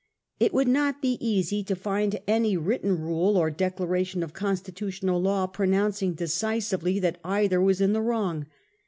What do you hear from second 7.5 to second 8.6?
was in the wrong.